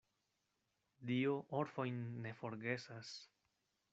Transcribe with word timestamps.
Dio 1.09 1.35
orfojn 1.59 2.01
ne 2.25 2.33
forgesas. 2.41 3.15